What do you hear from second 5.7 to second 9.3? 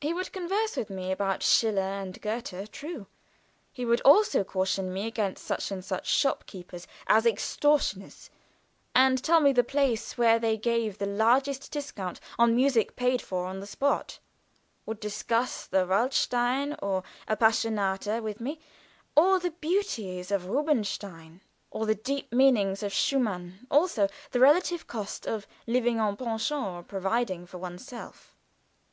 and such shop keepers as extortioners, and